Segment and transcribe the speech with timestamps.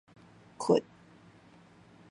[0.59, 0.81] 窟